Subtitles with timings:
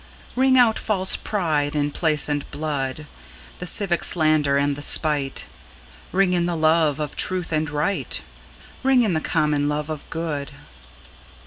[0.35, 3.05] Ring out false pride in place and blood,
[3.59, 5.45] The civic slander and the spite;
[6.11, 8.19] Ring in the love of truth and right,
[8.81, 10.49] Ring in the common love of good.